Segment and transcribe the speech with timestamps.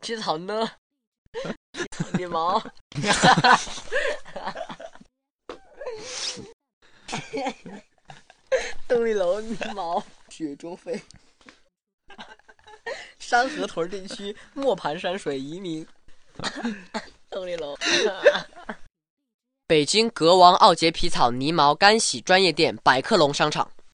[0.00, 0.70] 皮草呢？
[2.18, 2.62] 你毛？
[8.86, 10.02] 邓丽楼你毛？
[10.28, 11.00] 雪中飞。
[13.18, 15.86] 山河屯地区磨盘山水移民。
[17.30, 17.76] 邓丽楼。
[19.66, 23.70] 北京格王奥杰皮草泥毛干洗专业店百客隆商场。